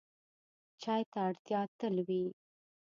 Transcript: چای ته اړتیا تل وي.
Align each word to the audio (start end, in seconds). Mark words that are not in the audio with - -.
چای 0.81 1.01
ته 1.11 1.19
اړتیا 1.27 1.61
تل 1.79 1.95
وي. 2.07 2.23